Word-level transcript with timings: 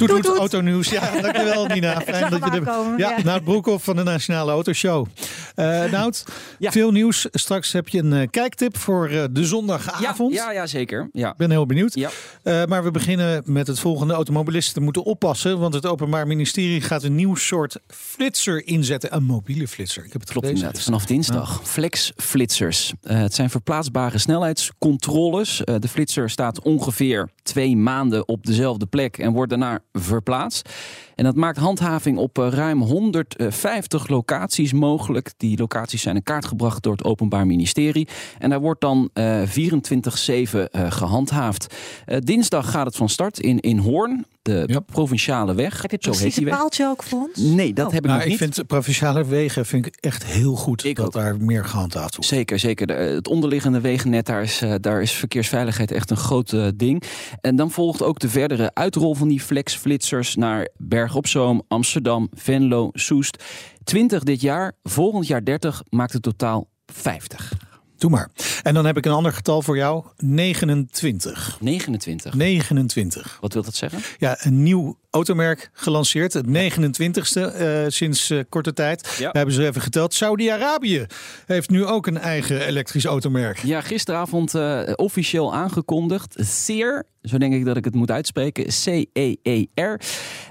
Het 0.00 0.22
doet. 0.22 0.36
autonieuws. 0.36 0.88
Ja, 0.90 1.10
dankjewel 1.22 1.66
Nina. 1.66 2.00
Fijn 2.00 2.30
dat 2.30 2.44
je 2.44 2.50
er 2.50 2.68
aankomen, 2.68 2.98
Ja, 2.98 3.10
ja. 3.16 3.22
Nout 3.24 3.44
Broekhoff 3.44 3.84
van 3.84 3.96
de 3.96 4.02
Nationale 4.02 4.50
Autoshow. 4.52 5.06
Eh 5.54 5.84
Nout, 5.92 6.24
Ja. 6.58 6.70
veel 6.70 6.90
nieuws. 6.90 7.26
Straks 7.30 7.72
heb 7.72 7.88
je 7.88 7.98
een 7.98 8.12
eh, 8.12 8.28
kijktip 8.30 8.76
voor 8.78 9.08
eh, 9.08 9.24
de 9.30 9.44
zondagavond. 9.44 10.34
ja, 10.34 10.52
ja, 10.52 10.66
zeker. 10.66 11.08
Ja. 11.12 11.30
Ik 11.30 11.36
ben 11.36 11.50
heel 11.50 11.66
benieuwd. 11.66 11.94
Ja. 11.94 12.10
Eh, 12.42 12.64
maar 12.64 12.84
we 12.84 12.90
beginnen 12.90 13.42
met 13.44 13.66
het 13.66 13.78
volgende. 13.78 14.14
Automobilisten 14.14 14.82
moeten 14.82 15.04
oppassen, 15.04 15.58
want 15.58 15.74
het 15.74 15.86
Openbaar 15.86 16.26
Ministerie 16.26 16.80
gaat 16.80 17.02
een 17.02 17.14
nieuw 17.14 17.34
soort 17.34 17.76
flitser 17.86 18.66
inzetten. 18.66 19.14
Een 19.14 19.24
mobiele 19.24 19.68
flitser. 19.68 20.04
Ik 20.04 20.12
heb 20.12 20.20
het 20.20 20.30
Klopt 20.30 20.46
gelezen. 20.46 20.66
inderdaad. 20.66 20.84
Vanaf 20.90 21.06
dinsdag. 21.06 21.60
Flexflitsers. 21.64 22.92
Eh, 23.02 23.18
het 23.18 23.34
zijn 23.34 23.50
verplaatsbare 23.50 24.18
snelheidscontroles. 24.18 25.64
Eh, 25.64 25.74
de 25.78 25.88
flitser 25.88 26.30
staat 26.30 26.60
ongeveer 26.62 27.28
twee 27.42 27.76
maanden 27.76 28.28
op 28.28 28.46
dezelfde 28.46 28.86
plek 28.86 29.18
en 29.18 29.32
wordt 29.32 29.50
daarna 29.50 29.78
verplaatst. 29.92 30.68
En 31.14 31.24
dat 31.24 31.34
maakt 31.34 31.58
handhaving 31.58 32.18
op 32.18 32.38
eh, 32.38 32.48
ruim 32.48 32.82
150 32.82 34.08
locaties 34.08 34.72
mogelijk. 34.72 35.32
Die 35.36 35.58
locaties 35.58 36.02
zijn 36.02 36.16
in 36.16 36.22
kaart 36.22 36.44
gebracht 36.44 36.82
door 36.82 36.92
het 36.92 37.04
Openbaar 37.04 37.46
Ministerie. 37.46 38.08
En 38.38 38.50
daar 38.50 38.60
wordt 38.60 38.80
dan 38.80 39.10
eh 39.12 39.42
24-7 39.42 40.70
eh, 40.70 40.90
gehandhaafd. 40.90 41.74
Eh, 42.04 42.18
dinsdag 42.20 42.70
gaat 42.70 42.86
het 42.86 42.96
van 42.96 43.08
start 43.08 43.40
in, 43.40 43.60
in 43.60 43.78
Hoorn, 43.78 44.26
de 44.42 44.64
Ja. 44.66 44.80
provinciale 44.80 45.54
weg. 45.54 45.82
Heb 45.82 45.90
je 45.90 45.96
Zo 46.00 46.10
heet 46.10 46.18
precies 46.20 46.38
die 46.38 46.50
een 46.50 46.58
paaltje 46.58 46.86
ook 46.86 47.02
voor 47.02 47.20
ons? 47.20 47.38
Nee, 47.38 47.72
dat 47.72 47.86
Oh. 47.86 47.92
heb 47.92 48.00
ik 48.02 48.06
Nou, 48.06 48.14
nog 48.24 48.32
ik 48.32 48.40
niet. 48.40 48.52
vind 48.54 48.66
provinciale 48.66 49.24
wegen 49.24 49.66
vind 49.66 49.86
ik 49.86 49.96
echt 49.96 50.24
heel 50.24 50.54
goed 50.54 50.84
Ik 50.84 50.96
dat 50.96 51.06
ook. 51.06 51.12
daar 51.12 51.36
meer 51.40 51.64
gehandhaafd 51.64 52.14
wordt. 52.16 52.30
Zeker, 52.30 52.58
zeker. 52.58 52.86
De- 52.86 52.92
Het 52.92 53.28
onderliggende 53.28 53.80
wegennet, 53.80 54.26
daar 54.26 54.42
is, 54.42 54.62
eh, 54.62 54.74
daar 54.80 55.02
is 55.02 55.12
verkeersveiligheid 55.12 55.90
echt 55.92 56.10
een 56.10 56.16
groot 56.16 56.52
eh, 56.52 56.66
ding. 56.76 57.02
En 57.40 57.56
dan 57.56 57.70
volgt 57.70 58.02
ook 58.02 58.18
de 58.18 58.28
verdere 58.28 58.70
uitrol 58.74 59.14
van 59.14 59.28
die 59.28 59.40
flexflitsers 59.40 60.36
naar 60.36 60.68
Berg 60.76 61.14
op 61.16 61.26
Zoom, 61.26 61.62
Amsterdam, 61.68 62.28
Venlo, 62.34 62.88
Soest. 62.92 63.44
20 63.84 64.22
dit 64.22 64.40
jaar, 64.40 64.72
volgend 64.82 65.26
jaar 65.26 65.44
30, 65.44 65.82
maakt 65.88 66.12
het 66.12 66.22
totaal 66.22 66.68
50. 66.92 67.52
Doe 68.00 68.10
maar. 68.10 68.30
En 68.62 68.74
dan 68.74 68.86
heb 68.86 68.96
ik 68.96 69.06
een 69.06 69.12
ander 69.12 69.32
getal 69.32 69.62
voor 69.62 69.76
jou. 69.76 70.04
29. 70.16 71.56
29. 71.60 72.34
29. 72.34 73.38
Wat 73.40 73.52
wil 73.52 73.62
dat 73.62 73.74
zeggen? 73.74 74.00
Ja, 74.18 74.36
een 74.40 74.62
nieuw 74.62 74.98
automerk 75.10 75.70
gelanceerd. 75.72 76.32
Het 76.32 76.46
29ste 76.46 77.54
eh, 77.54 77.84
sinds 77.86 78.30
eh, 78.30 78.40
korte 78.48 78.72
tijd. 78.72 79.16
Ja. 79.18 79.30
We 79.30 79.36
hebben 79.36 79.54
ze 79.54 79.66
even 79.66 79.80
geteld. 79.80 80.14
Saudi-Arabië 80.14 81.06
heeft 81.46 81.70
nu 81.70 81.84
ook 81.84 82.06
een 82.06 82.18
eigen 82.18 82.66
elektrisch 82.66 83.04
automerk. 83.04 83.58
Ja, 83.58 83.80
gisteravond 83.80 84.54
eh, 84.54 84.80
officieel 84.96 85.54
aangekondigd. 85.54 86.36
CER, 86.38 87.06
zo 87.22 87.38
denk 87.38 87.54
ik 87.54 87.64
dat 87.64 87.76
ik 87.76 87.84
het 87.84 87.94
moet 87.94 88.10
uitspreken. 88.10 88.64
C-E-E-R. 88.64 90.00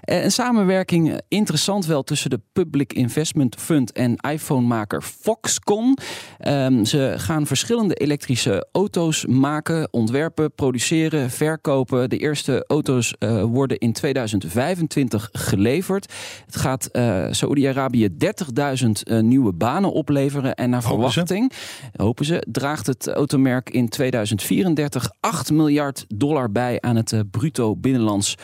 Een 0.01 0.31
samenwerking, 0.31 1.21
interessant 1.27 1.85
wel, 1.85 2.03
tussen 2.03 2.29
de 2.29 2.39
Public 2.53 2.93
Investment 2.93 3.55
Fund 3.55 3.91
en 3.91 4.15
iPhone-maker 4.15 5.01
Foxconn. 5.01 5.97
Ehm, 6.37 6.83
ze 6.83 7.13
gaan 7.17 7.38
verschillende 7.45 7.95
elektrische 7.95 8.67
auto's 8.71 9.25
maken, 9.25 9.87
ontwerpen, 9.91 10.53
produceren, 10.53 11.29
verkopen. 11.29 12.09
De 12.09 12.17
eerste 12.17 12.63
auto's 12.67 13.15
eh, 13.19 13.43
worden 13.43 13.77
in 13.77 13.93
2025 13.93 15.29
geleverd. 15.31 16.13
Het 16.45 16.55
gaat 16.55 16.85
eh 16.85 17.25
Saoedi-Arabië 17.29 18.09
30.000 18.09 18.89
eh, 19.03 19.19
nieuwe 19.19 19.53
banen 19.53 19.93
opleveren. 19.93 20.55
En 20.55 20.69
naar 20.69 20.83
Hopen 20.83 21.11
ze. 21.11 21.19
verwachting, 21.19 21.51
hopen 21.95 22.25
ze, 22.25 22.45
draagt 22.51 22.87
het 22.87 23.07
automerk 23.07 23.69
in 23.69 23.89
2034 23.89 25.11
8 25.19 25.51
miljard 25.51 26.05
dollar 26.07 26.51
bij 26.51 26.81
aan 26.81 26.95
het 26.95 27.23
bruto 27.31 27.75
binnenlands 27.75 28.35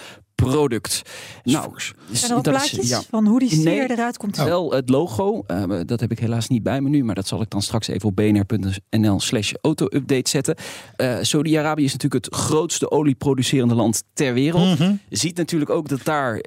product. 0.51 1.01
Nou, 1.43 1.71
Zijn 2.11 2.31
er 2.31 2.37
ook 2.37 2.43
plaatjes 2.43 2.89
ja. 2.89 3.01
van 3.09 3.27
hoe 3.27 3.39
die 3.39 3.55
Nee. 3.57 3.89
eruit 3.91 4.17
komt? 4.17 4.37
Wel 4.37 4.71
het 4.71 4.89
logo, 4.89 5.43
eh, 5.47 5.63
dat 5.85 5.99
heb 5.99 6.11
ik 6.11 6.19
helaas 6.19 6.47
niet 6.47 6.63
bij 6.63 6.81
me 6.81 6.89
nu, 6.89 7.03
maar 7.03 7.15
dat 7.15 7.27
zal 7.27 7.41
ik 7.41 7.49
dan 7.49 7.61
straks 7.61 7.87
even 7.87 8.09
op 8.09 8.15
bnr.nl 8.15 9.19
slash 9.19 9.53
auto-update 9.61 10.29
zetten. 10.29 10.55
Eh 10.95 11.17
Saudi-Arabië 11.21 11.83
is 11.83 11.91
natuurlijk 11.93 12.25
het 12.25 12.35
grootste 12.35 12.91
olieproducerende 12.91 13.75
land 13.75 14.03
ter 14.13 14.33
wereld. 14.33 14.79
Mhm. 14.79 14.93
Ziet 15.09 15.37
natuurlijk 15.37 15.71
ook 15.71 15.89
dat 15.89 16.03
daar 16.03 16.41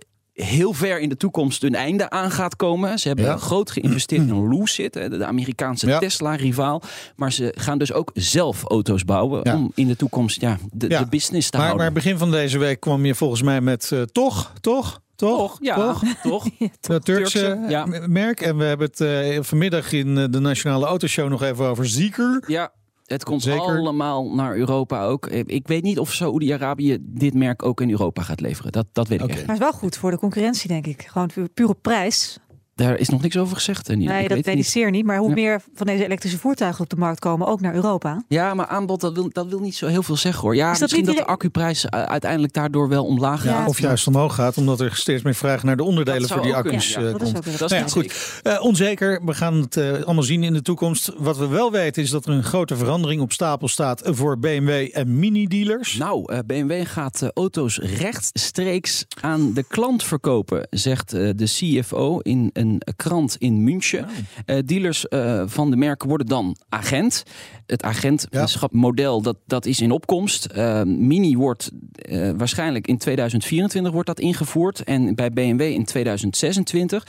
heel 0.45 0.73
ver 0.73 1.01
in 1.01 1.09
de 1.09 1.17
toekomst 1.17 1.63
een 1.63 1.75
einde 1.75 2.11
aan 2.11 2.31
gaat 2.31 2.57
komen. 2.57 2.99
Ze 2.99 3.09
hebben 3.09 3.25
Ja. 3.27 3.37
groot 3.37 3.71
geïnvesteerd 3.71 4.29
in 4.29 4.49
Lucid, 4.59 4.95
hè, 4.95 5.09
de 5.09 5.25
Amerikaanse 5.25 5.87
Ja. 5.87 5.99
Tesla-rivaal. 5.99 6.83
Maar 7.17 7.33
ze 7.33 7.53
gaan 7.59 7.79
dus 7.79 7.93
ook 7.93 8.11
zelf 8.15 8.65
auto's 8.65 9.05
bouwen 9.05 9.41
Ja. 9.43 9.55
om 9.57 9.73
in 9.75 9.87
de 9.87 9.97
toekomst 9.97 10.41
ja, 10.41 10.59
de, 10.73 10.89
Ja. 10.89 10.99
de 11.03 11.07
business 11.09 11.51
te 11.51 11.57
Maar, 11.57 11.67
houden. 11.67 11.87
maar 11.87 11.95
begin 11.95 12.19
van 12.19 12.31
deze 12.31 12.59
week 12.59 12.81
kwam 12.81 13.05
je 13.05 13.15
volgens 13.15 13.43
mij 13.43 13.61
met 13.61 13.93
eh, 13.93 14.03
toch, 14.03 14.53
toch, 14.61 15.01
toch, 15.17 15.37
toch, 15.39 15.59
ja, 15.61 15.75
toch? 15.75 16.03
toch. 16.23 16.45
Dat 16.81 17.05
Turkse, 17.05 17.39
Turkse, 17.39 17.65
ja. 17.69 17.87
m- 17.87 18.13
merk. 18.13 18.41
En 18.41 18.57
we 18.57 18.65
hebben 18.65 18.87
het 18.87 19.01
eh, 19.01 19.39
vanmiddag 19.43 19.93
in 19.93 20.19
eh, 20.19 20.25
de 20.31 20.39
Nationale 20.41 20.87
Autoshow 20.87 21.29
nog 21.29 21.43
even 21.43 21.65
over 21.67 21.87
Zieker. 21.89 22.43
Ja, 22.47 22.73
het 23.09 23.25
komt 23.25 23.43
Zeker. 23.43 23.61
allemaal 23.61 24.35
naar 24.35 24.57
Europa 24.57 25.05
ook. 25.05 25.27
Ik 25.27 25.69
weet 25.69 25.83
niet 25.83 25.99
of 25.99 26.13
Saoedi-Arabië 26.13 26.99
dit 27.01 27.35
merk 27.35 27.65
ook 27.65 27.81
in 27.81 27.91
Europa 27.91 28.23
gaat 28.23 28.41
leveren. 28.41 28.73
Dat, 28.73 28.87
dat 28.93 29.09
weet 29.09 29.21
ik 29.23 29.29
echt. 29.29 29.39
Maar 29.47 29.57
het 29.57 29.65
is 29.65 29.71
wel 29.71 29.73
goed 29.81 29.97
voor 29.97 30.11
de 30.11 30.19
concurrentie, 30.19 30.69
denk 30.69 30.87
ik. 30.87 31.03
Gewoon 31.03 31.27
pu- 31.35 31.49
puur 31.55 31.69
op 31.69 31.79
prijs. 31.83 32.39
Daar 32.79 32.99
is 32.99 33.09
nog 33.09 33.23
niks 33.23 33.37
over 33.37 33.57
gezegd. 33.57 33.89
eh, 33.89 33.97
Nina. 33.97 34.13
nee, 34.13 34.23
ik 34.23 34.29
dat 34.29 34.39
ik 34.39 34.55
niet. 34.55 34.67
zeer 34.67 34.91
niet. 34.91 35.05
Maar 35.05 35.19
hoe 35.19 35.29
Ja. 35.29 35.35
meer 35.35 35.61
van 35.75 35.87
deze 35.87 36.05
elektrische 36.05 36.39
voertuigen 36.39 36.81
op 36.83 36.91
de 36.91 36.97
markt 36.97 37.19
komen, 37.19 37.47
ook 37.47 37.61
naar 37.61 37.75
Europa. 37.75 38.25
Ja, 38.29 38.55
maar 38.55 38.67
aanbod, 38.67 39.01
dat 39.01 39.13
wil, 39.15 39.29
dat 39.33 39.47
wil 39.47 39.59
niet 39.61 39.75
zo 39.77 39.87
heel 39.87 40.03
veel 40.03 40.17
zeggen 40.17 40.41
hoor. 40.43 40.55
Ja, 40.57 40.65
Is 40.67 40.73
dat 40.73 40.81
misschien 40.81 41.05
niet 41.07 41.17
dat 41.17 41.27
de 41.27 41.33
accuprijs 41.33 41.85
uh, 41.85 41.91
uiteindelijk 42.03 42.53
daardoor 42.53 42.89
wel 42.89 43.05
omlaag 43.05 43.45
Ja, 43.45 43.53
gaat. 43.53 43.69
Of 43.69 43.81
juist 43.81 44.07
omhoog 44.07 44.35
gaat, 44.35 44.57
omdat 44.57 44.81
er 44.81 44.95
steeds 44.97 45.23
meer 45.23 45.35
vraag 45.35 45.63
naar 45.63 45.77
de 45.77 45.83
onderdelen 45.83 46.21
Dat 46.21 46.31
voor 46.31 46.43
die 46.43 46.55
accu's 46.55 46.93
ja. 46.93 46.99
eh, 47.01 47.03
Dat 47.05 47.15
is 47.15 47.19
komt. 47.23 47.37
ook 47.37 47.45
weer 47.45 47.59
Dat 47.59 47.71
is 47.73 47.79
Nou 47.79 47.91
goed. 47.91 48.41
Eh, 48.43 48.63
onzeker. 48.65 49.25
We 49.25 49.35
gaan 49.35 49.55
het 49.55 49.77
eh, 49.77 49.93
allemaal 50.03 50.23
zien 50.23 50.43
in 50.43 50.53
de 50.53 50.63
toekomst. 50.63 51.13
Wat 51.19 51.37
we 51.39 51.47
wel 51.47 51.71
weten 51.73 52.03
is 52.03 52.11
dat 52.11 52.27
er 52.27 52.33
een 52.33 52.45
grote 52.45 52.77
verandering 52.77 53.21
op 53.21 53.33
stapel 53.33 53.69
staat 53.69 54.03
voor 54.05 54.39
BMW 54.39 54.89
en 54.93 55.19
mini-dealers. 55.19 55.97
Nou, 55.97 56.33
eh, 56.33 56.39
BMW 56.47 56.87
gaat 56.87 57.23
eh, 57.23 57.29
auto's 57.35 57.79
rechtstreeks 57.79 59.05
aan 59.21 59.53
de 59.53 59.63
klant 59.69 60.05
verkopen, 60.05 60.67
zegt 60.71 61.13
eh, 61.13 61.31
de 61.37 61.45
CFO 61.45 62.19
in 62.19 62.51
een 62.53 62.68
krant 62.97 63.37
in 63.39 63.65
München. 63.65 64.07
Eh, 64.47 64.59
dealers 64.65 65.09
eh, 65.09 65.43
van 65.47 65.71
de 65.71 65.77
merken 65.77 66.09
worden 66.09 66.27
dan 66.27 66.57
agent. 66.69 67.23
Het 67.67 67.83
agentschapmodel 67.83 69.23
dat, 69.23 69.37
dat 69.47 69.67
is 69.67 69.81
in 69.81 69.91
opkomst. 69.91 70.45
Eh, 70.45 70.83
Mini 70.83 71.37
wordt 71.37 71.71
waarschijnlijk 72.37 72.87
in 72.87 72.99
2024 72.99 73.93
wordt 73.93 74.07
dat 74.07 74.21
ingevoerd 74.21 74.85
en 74.85 75.15
bij 75.15 75.31
BMW 75.31 75.61
in 75.61 75.85
2026. 75.85 77.07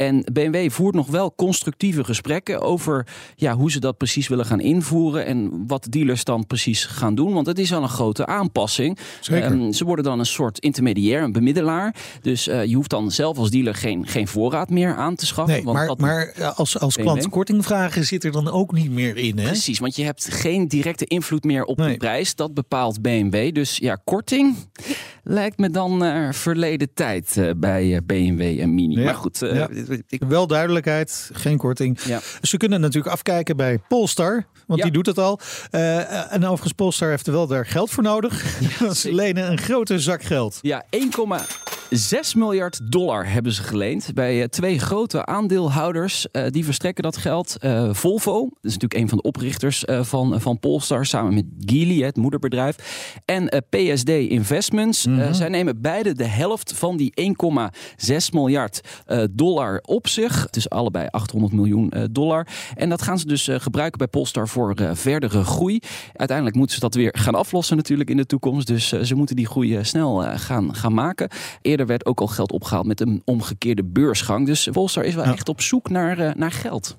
En 0.00 0.24
BMW 0.32 0.70
voert 0.70 0.94
nog 0.94 1.06
wel 1.06 1.34
constructieve 1.34 2.04
gesprekken 2.04 2.60
over 2.60 3.06
ja, 3.36 3.54
hoe 3.54 3.70
ze 3.70 3.80
dat 3.80 3.96
precies 3.96 4.28
willen 4.28 4.44
gaan 4.44 4.60
invoeren 4.60 5.26
en 5.26 5.64
wat 5.66 5.86
dealers 5.90 6.24
dan 6.24 6.46
precies 6.46 6.84
gaan 6.84 7.14
doen. 7.14 7.32
Want 7.32 7.46
het 7.46 7.58
is 7.58 7.72
al 7.72 7.82
een 7.82 7.88
grote 7.88 8.26
aanpassing. 8.26 8.98
Ehm, 9.30 9.72
ze 9.72 9.84
worden 9.84 10.04
dan 10.04 10.18
een 10.18 10.26
soort 10.26 10.58
intermediair, 10.58 11.22
een 11.22 11.32
bemiddelaar. 11.32 11.94
Dus 12.22 12.44
je 12.44 12.74
hoeft 12.74 12.90
dan 12.90 13.10
zelf 13.10 13.38
als 13.38 13.50
dealer 13.50 13.74
geen, 13.74 14.06
geen 14.06 14.28
voorraad 14.28 14.70
meer 14.70 14.96
aan 15.00 15.14
te 15.14 15.26
schaffen. 15.26 15.54
Nee, 15.54 15.64
want 15.64 15.76
maar, 15.76 15.86
dat- 15.86 15.98
maar 15.98 16.26
eh, 16.26 16.58
als, 16.58 16.78
als 16.78 16.96
klant 16.96 17.28
korting 17.28 17.64
vragen 17.64 18.04
zit 18.04 18.24
er 18.24 18.32
dan 18.32 18.50
ook 18.50 18.72
niet 18.72 18.90
meer 18.90 19.16
in. 19.16 19.38
Hè? 19.38 19.44
Precies, 19.46 19.78
want 19.78 19.96
je 19.96 20.04
hebt 20.04 20.28
geen 20.34 20.68
directe 20.68 21.04
invloed 21.04 21.44
meer 21.44 21.64
op 21.64 21.76
Nee. 21.78 21.90
de 21.92 21.96
prijs. 21.96 22.34
Dat 22.34 22.54
bepaalt 22.54 23.02
BMW. 23.02 23.54
Dus 23.54 23.76
ja, 23.76 24.00
korting 24.04 24.56
lijkt 25.22 25.58
me 25.58 25.70
dan 25.70 25.96
naar 25.98 26.34
verleden 26.34 26.94
tijd 26.94 27.36
eh, 27.36 27.50
bij 27.56 28.00
BMW 28.06 28.40
en 28.60 28.74
Mini. 28.74 28.98
Ja, 28.98 29.04
Maar 29.04 29.14
goed, 29.14 29.38
ja. 29.38 29.68
ik, 30.08 30.22
Wel 30.28 30.46
duidelijk,heid, 30.46 31.30
geen 31.32 31.58
korting. 31.58 32.00
Ja. 32.00 32.20
Ze 32.42 32.56
kunnen 32.56 32.80
natuurlijk 32.80 33.12
afkijken 33.14 33.56
bij 33.56 33.78
Polestar, 33.88 34.46
want 34.66 34.82
die 34.82 34.90
doet 34.90 35.06
het 35.06 35.18
al. 35.18 35.40
En 35.70 36.44
overigens, 36.44 36.72
Polestar 36.72 37.08
heeft 37.10 37.26
er 37.26 37.32
wel 37.32 37.46
daar 37.46 37.66
geld 37.66 37.90
voor 37.90 38.02
nodig. 38.02 38.58
Ze 38.94 39.14
lenen 39.14 39.50
een 39.50 39.58
grote 39.58 39.98
zak 39.98 40.22
geld. 40.22 40.58
Ja, 40.62 40.84
1,1 40.90 41.79
6 41.90 42.34
miljard 42.34 42.92
dollar 42.92 43.32
hebben 43.32 43.52
ze 43.52 43.62
geleend 43.62 44.14
bij 44.14 44.42
eh, 44.42 44.48
twee 44.48 44.78
grote 44.78 45.26
aandeelhouders. 45.26 46.26
Uh, 46.32 46.46
die 46.50 46.64
verstrekken 46.64 47.02
dat 47.02 47.16
geld. 47.16 47.56
Uh, 47.60 47.88
Volvo, 47.92 48.40
dat 48.40 48.50
is 48.62 48.72
natuurlijk 48.72 49.00
een 49.00 49.08
van 49.08 49.18
de 49.18 49.24
oprichters 49.24 49.84
uh, 49.84 50.02
van, 50.02 50.40
van 50.40 50.58
Polestar, 50.58 51.06
samen 51.06 51.34
met 51.34 51.44
Geely, 51.58 52.04
het 52.04 52.16
moederbedrijf. 52.16 52.76
En 53.24 53.64
PSD 53.68 54.08
Investments. 54.08 55.06
Mm 55.06 55.18
-hmm. 55.18 55.34
zij 55.34 55.48
nemen 55.48 55.80
beide 55.80 56.12
de 56.12 56.24
helft 56.24 56.72
van 56.72 56.96
die 56.96 57.34
1,6 58.06 58.16
miljard 58.32 58.80
dollar 59.30 59.80
op 59.82 60.08
zich. 60.08 60.42
Het 60.42 60.56
is 60.56 60.70
allebei 60.70 61.06
800 61.10 61.52
miljoen 61.52 61.92
dollar. 62.10 62.46
En 62.74 62.88
dat 62.88 63.02
gaan 63.02 63.18
ze 63.18 63.26
dus 63.26 63.48
gebruiken 63.52 63.98
bij 63.98 64.06
Polestar 64.06 64.48
voor 64.48 64.74
verdere 64.92 65.44
groei. 65.44 65.80
Uiteindelijk 66.12 66.56
moeten 66.56 66.74
ze 66.74 66.80
dat 66.80 66.94
weer 66.94 67.14
gaan 67.18 67.34
aflossen 67.34 67.76
natuurlijk 67.76 68.10
in 68.10 68.16
de 68.16 68.26
toekomst. 68.26 68.66
Dus 68.66 68.88
ze 68.88 69.14
moeten 69.14 69.36
die 69.36 69.46
groei 69.46 69.84
snel 69.84 70.22
gaan, 70.38 70.74
gaan 70.74 70.94
maken. 70.94 71.28
Eerder 71.62 71.79
werd 71.86 72.06
ook 72.06 72.20
al 72.20 72.26
geld 72.26 72.52
opgehaald 72.52 72.86
met 72.86 73.00
een 73.00 73.22
omgekeerde 73.24 73.84
beursgang. 73.84 74.46
Dus 74.46 74.68
Polestar 74.72 75.04
is 75.04 75.14
wel 75.14 75.24
ja. 75.24 75.32
echt 75.32 75.48
op 75.48 75.60
zoek 75.60 75.90
naar, 75.90 76.18
uh, 76.18 76.30
naar 76.34 76.52
geld. 76.52 76.96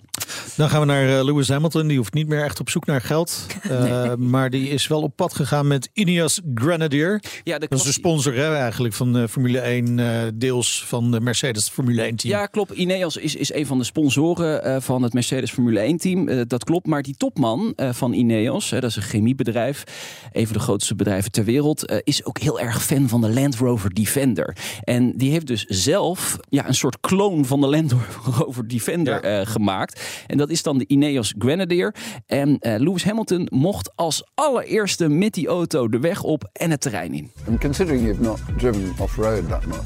Dan 0.55 0.69
gaan 0.69 0.79
we 0.79 0.85
naar 0.85 1.09
uh, 1.09 1.23
Lewis 1.23 1.49
Hamilton. 1.49 1.87
Die 1.87 1.97
hoeft 1.97 2.13
niet 2.13 2.27
meer 2.27 2.43
echt 2.43 2.59
op 2.59 2.69
zoek 2.69 2.85
naar 2.85 3.01
geld. 3.01 3.45
Nee. 3.81 4.17
Maar 4.17 4.49
die 4.49 4.69
is 4.69 4.87
wel 4.87 5.01
op 5.01 5.15
pad 5.15 5.33
gegaan 5.33 5.67
met 5.67 5.89
Ineos 5.93 6.41
Grenadier. 6.55 7.23
Ja, 7.43 7.59
dat 7.59 7.71
is 7.71 7.83
de 7.83 7.91
sponsor 7.91 8.33
hè, 8.33 8.55
eigenlijk 8.55 8.93
van 8.93 9.13
de 9.13 9.27
Formule 9.27 9.59
1. 9.59 10.39
deels 10.39 10.85
van 10.87 11.11
de 11.11 11.21
Mercedes 11.21 11.69
Formule 11.69 12.01
1 12.01 12.15
team. 12.15 12.33
Ja, 12.33 12.45
klopt. 12.45 12.71
Ineos 12.71 13.17
is, 13.17 13.35
is 13.35 13.53
een 13.53 13.65
van 13.65 13.77
de 13.77 13.83
sponsoren 13.83 14.81
van 14.81 15.03
het 15.03 15.13
Mercedes 15.13 15.51
Formule 15.51 15.79
1 15.79 15.97
team. 15.97 16.47
dat 16.47 16.63
klopt. 16.63 16.87
Maar 16.87 17.01
die 17.01 17.15
topman 17.17 17.73
van 17.77 18.13
Ineos, 18.13 18.69
dat 18.69 18.83
is 18.83 18.95
een 18.95 19.01
chemiebedrijf. 19.01 19.83
Een 20.31 20.45
van 20.45 20.53
de 20.53 20.63
grootste 20.63 20.95
bedrijven 20.95 21.31
ter 21.31 21.43
wereld. 21.43 22.01
is 22.03 22.25
ook 22.25 22.39
heel 22.39 22.59
erg 22.59 22.83
fan 22.83 23.09
van 23.09 23.21
de 23.21 23.33
Land 23.33 23.55
Rover 23.55 23.93
Defender. 23.93 24.55
En 24.83 25.17
die 25.17 25.31
heeft 25.31 25.47
dus 25.47 25.65
zelf 25.65 26.37
ja, 26.49 26.67
een 26.67 26.73
soort 26.73 26.99
kloon 26.99 27.45
van 27.45 27.61
de 27.61 27.67
Land 27.67 27.93
Rover 28.23 28.67
Defender 28.73 29.29
ja. 29.29 29.39
uh, 29.39 29.47
gemaakt. 29.47 30.01
En 30.27 30.37
dat 30.37 30.49
is 30.49 30.63
dan 30.63 30.77
de 30.77 30.85
Ineos 30.87 31.33
Grenadier. 31.37 31.95
En 32.25 32.49
uh, 32.49 32.75
Lewis 32.77 33.03
Hamilton 33.03 33.47
mocht 33.51 33.91
als 33.95 34.23
allereerste 34.33 35.07
met 35.07 35.33
die 35.33 35.47
auto 35.47 35.89
de 35.89 35.99
weg 35.99 36.23
op 36.23 36.49
en 36.53 36.71
het 36.71 36.81
terrein 36.81 37.13
in. 37.13 37.31
And 37.47 37.59
considering 37.59 38.05
you've 38.05 38.21
not 38.21 38.39
driven 38.57 38.93
off-road 38.99 39.47
that 39.47 39.65
much. 39.65 39.79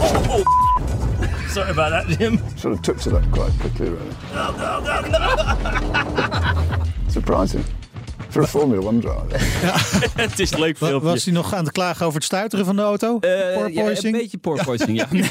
Oh, 0.00 0.30
oh. 0.38 0.68
Sorry 1.48 1.70
about 1.70 1.90
that, 1.90 2.18
Jim. 2.18 2.38
Sort 2.56 2.74
of 2.74 2.82
took 2.82 2.98
to 2.98 3.10
that 3.10 3.30
quite 3.30 3.52
quickly, 3.60 3.88
really. 3.88 4.14
No, 4.34 4.50
no, 4.56 4.80
no, 4.80 5.00
no. 5.00 5.28
Surprising. 7.08 7.64
Voor 8.28 8.70
1 8.70 9.00
driver. 9.00 9.26
Ja. 9.62 9.76
het 10.22 10.38
is 10.38 10.50
een 10.50 10.60
leuk 10.60 10.76
filmpje. 10.76 11.08
Was 11.08 11.24
hij 11.24 11.34
nog 11.34 11.54
aan 11.54 11.64
het 11.64 11.72
klagen 11.72 12.06
over 12.06 12.16
het 12.16 12.24
stuiteren 12.24 12.64
van 12.64 12.76
de 12.76 12.82
auto? 12.82 13.18
Uh, 13.20 13.74
ja, 13.74 13.90
een 14.02 14.12
beetje 14.12 14.38
porpoising, 14.38 14.96
ja. 14.98 15.08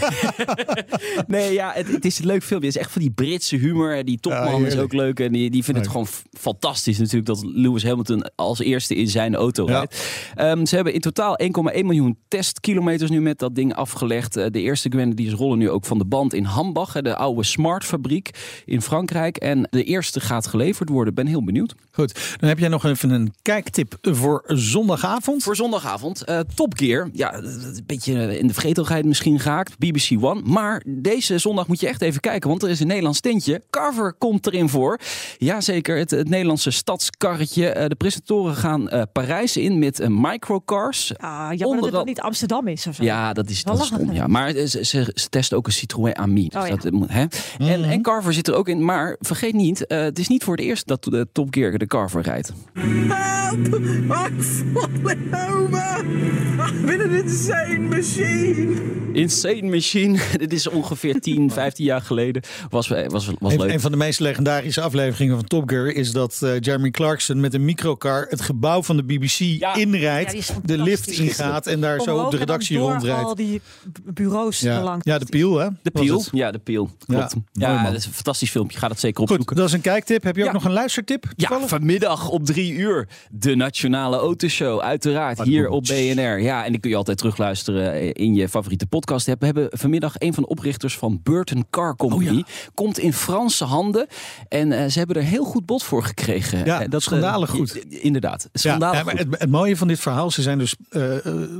nee, 1.27 1.53
ja, 1.53 1.71
het, 1.73 1.87
het, 1.87 2.05
is 2.05 2.19
een 2.19 2.25
leuk 2.25 2.43
filmpje. 2.43 2.67
Het 2.67 2.75
is 2.75 2.81
echt 2.81 2.91
van 2.91 3.01
die 3.01 3.11
Britse 3.11 3.55
humor. 3.55 4.05
Die 4.05 4.19
topman 4.19 4.61
ja, 4.61 4.67
is 4.67 4.77
ook 4.77 4.93
leuk. 4.93 5.19
En 5.19 5.31
die, 5.31 5.49
die 5.49 5.63
vindt 5.63 5.79
het 5.79 5.89
gewoon 5.89 6.07
fantastisch 6.31 6.97
natuurlijk 6.97 7.25
dat 7.25 7.43
Lewis 7.43 7.83
Hamilton 7.83 8.31
als 8.35 8.59
eerste 8.59 8.95
in 8.95 9.07
zijn 9.07 9.35
auto 9.35 9.65
rijdt. 9.65 10.07
Um, 10.37 10.65
ze 10.65 10.75
hebben 10.75 10.93
in 10.93 11.01
totaal 11.01 11.39
1,1 11.43 11.49
miljoen 11.71 12.17
testkilometers 12.27 13.09
nu 13.09 13.21
met 13.21 13.39
dat 13.39 13.55
ding 13.55 13.75
afgelegd. 13.75 14.37
Uh, 14.37 14.45
de 14.51 14.61
eerste 14.61 14.89
Grenadiers 14.89 15.33
rollen 15.33 15.57
nu 15.57 15.69
ook 15.69 15.85
van 15.85 15.97
de 15.97 16.05
band 16.05 16.33
in 16.33 16.43
Hambach. 16.43 17.01
De 17.01 17.15
oude 17.15 17.43
Smart 17.43 17.83
fabriek 17.83 18.29
in 18.65 18.81
Frankrijk. 18.81 19.37
En 19.37 19.67
de 19.69 19.83
eerste 19.83 20.19
gaat 20.19 20.47
geleverd 20.47 20.89
worden. 20.89 21.13
Ben 21.13 21.27
heel 21.27 21.43
benieuwd. 21.43 21.75
Goed, 21.91 22.37
dan 22.39 22.49
heb 22.49 22.59
jij 22.59 22.67
nog 22.67 22.85
even 22.87 23.09
een 23.09 23.33
kijktip 23.41 23.97
voor 24.01 24.43
zondagavond. 24.47 25.43
Voor 25.43 25.55
zondagavond. 25.55 26.23
Uh, 26.29 26.39
Top 26.55 26.73
Gear. 26.77 27.09
Ja, 27.13 27.33
een 27.33 27.83
beetje 27.85 28.39
in 28.39 28.47
de 28.47 28.53
vergetelheid 28.53 29.05
misschien 29.05 29.39
gehaakt. 29.39 29.77
BBC 29.77 30.23
One. 30.23 30.41
Maar 30.43 30.83
deze 30.85 31.37
zondag 31.37 31.67
moet 31.67 31.79
je 31.79 31.87
echt 31.87 32.01
even 32.01 32.21
kijken. 32.21 32.49
Want 32.49 32.63
er 32.63 32.69
is 32.69 32.79
een 32.79 32.87
Nederlands 32.87 33.19
tentje. 33.19 33.61
Carver 33.69 34.13
komt 34.13 34.47
erin 34.47 34.69
voor. 34.69 34.99
Jazeker, 35.37 35.97
het, 35.97 36.11
het 36.11 36.29
Nederlandse 36.29 36.71
stadskarretje. 36.71 37.75
Uh, 37.75 37.85
de 37.85 37.95
presentatoren 37.95 38.55
gaan 38.55 38.93
uh, 38.93 39.01
Parijs 39.11 39.57
in 39.57 39.79
met 39.79 39.99
uh, 39.99 40.07
microcars. 40.09 41.17
Ah, 41.17 41.49
jammer 41.55 41.81
dat 41.81 41.91
het 41.91 42.05
niet 42.05 42.21
Amsterdam 42.21 42.67
is 42.67 42.87
of 42.87 42.95
zo. 42.95 43.03
Ja, 43.03 43.33
dat 43.33 43.49
is, 43.49 43.63
dat 43.63 43.79
is 43.79 43.85
stom. 43.85 44.11
Ja. 44.11 44.27
Maar 44.27 44.51
ze, 44.51 44.85
ze, 44.85 45.11
ze, 45.13 45.29
testen 45.29 45.57
ook 45.57 45.65
een 45.65 45.73
Citroën 45.73 46.15
Ami. 46.15 46.47
Dus 46.47 46.61
oh, 46.61 46.67
ja. 46.67 46.75
dat, 46.75 46.83
hè? 47.07 47.23
Mm 47.23 47.65
en, 47.67 47.83
en 47.83 48.01
Carver 48.01 48.33
zit 48.33 48.47
er 48.47 48.53
ook 48.53 48.67
in. 48.67 48.85
Maar 48.85 49.15
vergeet 49.19 49.53
niet, 49.53 49.85
het 49.87 50.19
is 50.19 50.27
niet 50.27 50.43
voor 50.43 50.55
het 50.55 50.65
eerst 50.65 50.87
dat 50.87 51.03
de 51.03 51.27
Top 51.31 51.53
Gear 51.53 51.77
de 51.77 51.87
Carver 51.87 52.21
rijdt. 52.21 52.53
Help! 52.77 53.73
I'm 53.73 54.41
falling 54.41 55.33
over! 55.33 55.77
I'm 56.59 56.89
in 56.89 57.01
an 57.01 57.15
insane 57.15 57.89
machine! 57.89 58.97
Insane 59.17 59.69
Machine. 59.69 60.19
Dit 60.37 60.53
is 60.53 60.67
ongeveer 60.67 61.19
10, 61.19 61.51
15 61.51 61.85
jaar 61.91 62.01
geleden. 62.01 62.41
Was, 62.69 62.87
was, 62.87 63.07
was 63.07 63.27
een, 63.27 63.37
leuk. 63.39 63.71
Een 63.71 63.79
van 63.79 63.91
de 63.91 63.97
meest 63.97 64.19
legendarische 64.19 64.81
afleveringen 64.81 65.35
van 65.35 65.45
Top 65.45 65.69
Gear 65.69 65.87
is 65.87 66.11
dat 66.11 66.39
uh, 66.43 66.59
Jeremy 66.59 66.91
Clarkson 66.91 67.39
met 67.39 67.53
een 67.53 67.65
microcar 67.65 68.25
het 68.29 68.41
gebouw 68.41 68.83
van 68.83 68.97
de 68.97 69.03
BBC 69.03 69.37
ja. 69.37 69.75
inrijdt, 69.75 70.47
ja, 70.47 70.53
de 70.63 70.77
lift 70.77 71.07
ingaat 71.07 71.67
en 71.67 71.81
daar 71.81 72.01
zo 72.01 72.17
op 72.17 72.31
de 72.31 72.37
redactie 72.37 72.77
rondrijdt. 72.77 73.23
al 73.23 73.35
die 73.35 73.61
bureaus 74.03 74.59
ja. 74.59 74.83
langs. 74.83 75.05
Ja, 75.05 75.17
de 75.17 75.25
Piel, 75.25 75.57
hè? 75.57 75.67
De 75.81 75.91
Piel. 75.91 76.23
Ja, 76.31 76.51
de 76.51 76.59
Piel. 76.59 76.89
Klopt. 77.05 77.35
Ja, 77.53 77.71
ja 77.71 77.83
dat 77.83 77.93
is 77.93 78.05
een 78.05 78.13
fantastisch 78.13 78.51
filmpje. 78.51 78.77
Ga 78.77 78.87
dat 78.87 78.99
zeker 78.99 79.21
opzoeken. 79.21 79.47
Goed, 79.47 79.57
dat 79.57 79.67
is 79.67 79.73
een 79.73 79.81
kijktip. 79.81 80.23
Heb 80.23 80.35
je 80.35 80.45
ook 80.45 80.53
nog 80.53 80.65
een 80.65 80.71
luistertip? 80.71 81.25
Ja, 81.35 81.59
vanmiddag 81.67 82.29
op 82.29 82.45
drie 82.45 82.66
uur. 82.73 83.07
De 83.31 83.55
Nationale 83.55 84.17
Autoshow. 84.17 84.79
Uiteraard 84.79 85.41
hier 85.41 85.69
op 85.69 85.83
BNR. 85.83 86.41
Ja, 86.41 86.65
en 86.65 86.71
die 86.71 86.79
kun 86.79 86.89
je 86.89 86.95
altijd 86.95 87.17
terugluisteren 87.17 88.13
in 88.13 88.35
je 88.35 88.49
favoriete 88.49 88.85
podcast. 88.85 89.25
We 89.25 89.45
hebben 89.45 89.67
vanmiddag 89.71 90.13
een 90.17 90.33
van 90.33 90.43
de 90.43 90.49
oprichters 90.49 90.97
van 90.97 91.19
Burton 91.23 91.65
Car 91.69 91.95
Company. 91.95 92.27
Oh 92.27 92.35
ja. 92.35 92.43
Komt 92.73 92.99
in 92.99 93.13
Franse 93.13 93.63
handen. 93.63 94.07
En 94.47 94.71
uh, 94.71 94.85
ze 94.85 94.97
hebben 94.97 95.15
er 95.15 95.23
heel 95.23 95.43
goed 95.43 95.65
bod 95.65 95.83
voor 95.83 96.03
gekregen. 96.03 96.65
Ja, 96.65 96.87
dat 96.87 97.03
schandalig 97.03 97.49
uh, 97.49 97.55
goed. 97.55 97.75
Inderdaad. 97.89 98.49
Schandalig 98.53 98.97
ja, 98.97 99.03
maar 99.03 99.15
het, 99.15 99.27
het, 99.39 99.49
mooie 99.49 99.77
van 99.77 99.87
dit 99.87 99.99
verhaal, 99.99 100.31
ze 100.31 100.41
zijn 100.41 100.57
dus... 100.57 100.75
Uh, 100.89 101.03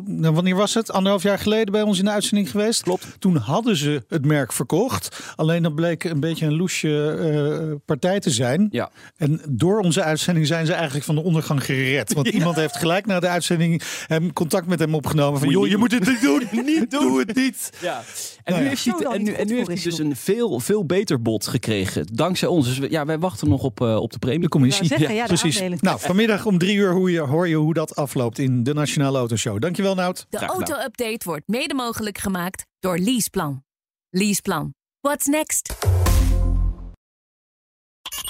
nou, 0.05 0.33
wanneer 0.33 0.55
was 0.55 0.73
het? 0.73 0.91
Anderhalf 0.91 1.23
jaar 1.23 1.39
geleden 1.39 1.71
bij 1.71 1.81
ons 1.81 1.99
in 1.99 2.05
de 2.05 2.11
uitzending 2.11 2.51
geweest. 2.51 2.83
Klopt. 2.83 3.15
Toen 3.19 3.35
hadden 3.35 3.75
ze 3.75 4.03
het 4.07 4.25
merk 4.25 4.53
verkocht. 4.53 5.33
Alleen 5.35 5.63
dat 5.63 5.75
bleek 5.75 6.03
een 6.03 6.19
beetje 6.19 6.45
een 6.45 6.55
loesje 6.55 7.79
partij 7.85 8.19
te 8.19 8.29
zijn. 8.29 8.67
Ja. 8.71 8.89
En 9.17 9.41
door 9.49 9.79
onze 9.79 10.03
uitzending 10.03 10.47
zijn 10.47 10.65
ze 10.65 10.73
eigenlijk 10.73 10.96
van 11.03 11.15
de 11.15 11.23
ondergang 11.23 11.65
gered. 11.65 12.13
Want 12.13 12.27
ja. 12.31 12.33
iemand 12.33 12.55
heeft 12.55 12.77
gelijk 12.77 13.05
na 13.05 13.19
de 13.19 13.27
uitzending 13.27 13.81
hem 14.07 14.33
contact 14.33 14.67
met 14.67 14.79
hem 14.79 14.95
opgenomen. 14.95 15.39
Van, 15.39 15.49
joh, 15.49 15.67
je 15.67 15.77
moet 15.77 15.91
het 15.91 16.07
niet 16.07 16.21
doen. 16.21 16.47
niet 16.65 16.91
doen. 16.91 17.01
Doe 17.01 17.19
het 17.19 17.35
niet. 17.35 17.69
Ja. 17.81 18.03
En 18.43 18.53
nou 18.53 18.63
nu 18.63 18.69
heeft 18.69 18.85
hij, 18.85 18.93
en 18.93 19.23
nu, 19.23 19.31
en 19.31 19.47
nu 19.47 19.55
heeft 19.55 19.67
hij 19.67 19.77
dus 19.83 19.99
een 19.99 20.15
veel, 20.15 20.59
veel 20.59 20.85
beter 20.85 21.21
bod 21.21 21.47
gekregen. 21.47 22.07
Dankzij 22.13 22.47
ons. 22.47 22.65
Dus 22.67 22.77
we, 22.77 22.91
ja, 22.91 23.05
wij 23.05 23.19
wachten 23.19 23.49
nog 23.49 23.63
op, 23.63 23.81
uh, 23.81 23.95
op 23.95 24.11
de 24.11 24.19
premie. 24.19 24.39
De 24.39 24.47
commissie. 24.47 24.85
Zeggen, 24.85 25.15
ja, 25.15 25.25
precies. 25.25 25.61
Nou, 25.79 25.99
vanmiddag 25.99 26.45
om 26.45 26.57
drie 26.57 26.75
uur 26.75 26.91
hoor 26.91 27.11
je, 27.11 27.19
hoor 27.19 27.47
je 27.47 27.55
hoe 27.55 27.73
dat 27.73 27.95
afloopt 27.95 28.39
in 28.39 28.63
de 28.63 28.73
Nationale 28.73 29.17
Autoshow. 29.17 29.59
Dankjewel, 29.59 29.95
Nout. 29.95 30.25
De 30.29 30.37
auto-update 30.37 31.21
wordt 31.23 31.47
mede 31.47 31.73
mogelijk 31.73 32.17
gemaakt 32.17 32.65
door 32.79 32.97
Leaseplan. 32.97 33.63
Leaseplan. 34.09 34.73
What's 35.01 35.25
next? 35.25 35.96